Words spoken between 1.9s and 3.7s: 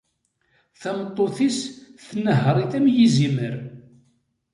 tnehheṛ-it am yizimer.